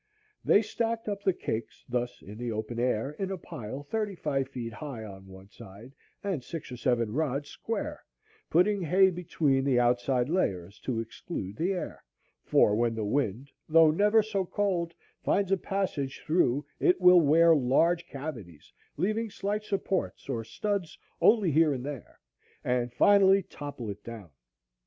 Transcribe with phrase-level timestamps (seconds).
[0.43, 4.49] They stacked up the cakes thus in the open air in a pile thirty five
[4.49, 5.93] feet high on one side
[6.23, 8.03] and six or seven rods square,
[8.49, 12.03] putting hay between the outside layers to exclude the air;
[12.43, 14.91] for when the wind, though never so cold,
[15.23, 21.51] finds a passage through, it will wear large cavities, leaving slight supports or studs only
[21.51, 22.19] here and there,
[22.63, 24.31] and finally topple it down.